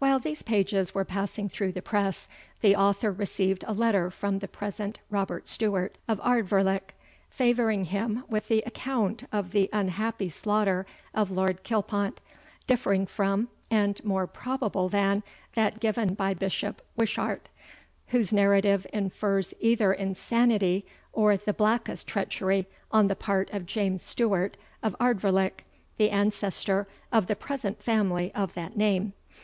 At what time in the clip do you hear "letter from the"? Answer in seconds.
3.72-4.48